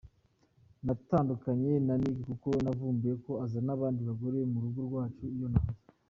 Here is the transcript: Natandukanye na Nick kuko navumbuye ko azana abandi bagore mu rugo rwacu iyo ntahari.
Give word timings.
Natandukanye 0.85 1.71
na 1.85 1.93
Nick 2.01 2.17
kuko 2.27 2.47
navumbuye 2.63 3.13
ko 3.23 3.31
azana 3.45 3.71
abandi 3.77 4.01
bagore 4.09 4.39
mu 4.51 4.59
rugo 4.63 4.79
rwacu 4.87 5.23
iyo 5.35 5.47
ntahari. 5.53 5.81